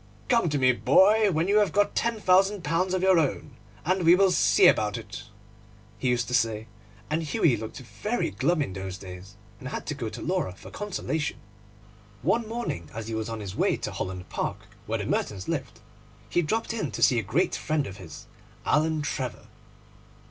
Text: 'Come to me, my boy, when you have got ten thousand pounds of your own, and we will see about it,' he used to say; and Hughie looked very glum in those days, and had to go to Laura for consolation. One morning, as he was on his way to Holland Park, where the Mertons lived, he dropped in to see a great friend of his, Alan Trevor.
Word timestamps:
'Come 0.29 0.49
to 0.49 0.57
me, 0.57 0.73
my 0.73 0.79
boy, 0.79 1.29
when 1.31 1.47
you 1.47 1.59
have 1.59 1.71
got 1.71 1.93
ten 1.93 2.19
thousand 2.19 2.63
pounds 2.63 2.95
of 2.95 3.03
your 3.03 3.19
own, 3.19 3.51
and 3.85 4.01
we 4.03 4.15
will 4.15 4.31
see 4.31 4.65
about 4.65 4.97
it,' 4.97 5.25
he 5.99 6.09
used 6.09 6.27
to 6.29 6.33
say; 6.33 6.65
and 7.11 7.21
Hughie 7.21 7.55
looked 7.55 7.77
very 7.77 8.31
glum 8.31 8.63
in 8.63 8.73
those 8.73 8.97
days, 8.97 9.35
and 9.59 9.67
had 9.67 9.85
to 9.85 9.93
go 9.93 10.09
to 10.09 10.19
Laura 10.19 10.53
for 10.53 10.71
consolation. 10.71 11.37
One 12.23 12.49
morning, 12.49 12.89
as 12.95 13.09
he 13.09 13.13
was 13.13 13.29
on 13.29 13.41
his 13.41 13.55
way 13.55 13.77
to 13.77 13.91
Holland 13.91 14.27
Park, 14.29 14.69
where 14.87 14.97
the 14.97 15.05
Mertons 15.05 15.47
lived, 15.47 15.79
he 16.29 16.41
dropped 16.41 16.73
in 16.73 16.89
to 16.93 17.03
see 17.03 17.19
a 17.19 17.21
great 17.21 17.53
friend 17.53 17.85
of 17.85 17.97
his, 17.97 18.25
Alan 18.65 19.03
Trevor. 19.03 19.45